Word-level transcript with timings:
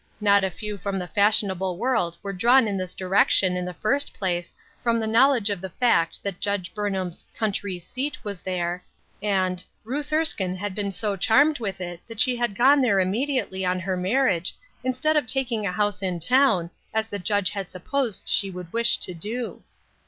Not 0.19 0.43
a 0.43 0.49
few 0.49 0.79
from 0.79 0.97
the 0.97 1.05
fashionable 1.07 1.77
world 1.77 2.17
were 2.23 2.33
drawn 2.33 2.67
in 2.67 2.75
this 2.75 2.95
direction 2.95 3.55
in 3.55 3.65
the 3.65 3.73
first 3.75 4.15
place 4.15 4.55
from 4.81 4.99
the 4.99 5.05
knowledge 5.05 5.51
of 5.51 5.61
the 5.61 5.69
fact 5.69 6.23
that 6.23 6.39
Judge 6.39 6.73
Burnham's" 6.73 7.23
country 7.37 7.77
seat" 7.77 8.17
was 8.23 8.41
there, 8.41 8.83
and" 9.21 9.63
Ruth 9.83 10.11
Erskine 10.11 10.57
PLANTS 10.57 10.61
THAT 10.61 10.63
HAD 10.63 10.75
BLOSSOMED. 10.75 10.75
21 10.75 10.75
had 10.75 10.75
been 10.75 10.91
so 10.91 11.15
charmed 11.15 11.59
with 11.59 11.81
it 11.81 12.01
that 12.07 12.19
she 12.19 12.35
had 12.35 12.55
gone 12.57 12.81
there 12.81 12.99
immediately 12.99 13.63
on 13.63 13.79
her 13.81 13.95
marriage, 13.95 14.57
instead 14.83 15.15
of 15.15 15.27
taking 15.27 15.67
a 15.67 15.71
house 15.71 16.01
in 16.01 16.17
town, 16.19 16.71
as 16.95 17.07
the 17.07 17.19
Judge 17.19 17.51
had 17.51 17.69
sup 17.69 17.85
posed 17.85 18.23
she 18.27 18.49
would 18.49 18.73
wish 18.73 18.97
to 18.97 19.13
do." 19.13 19.61